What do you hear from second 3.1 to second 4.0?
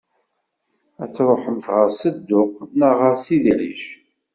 Sidi Ɛic?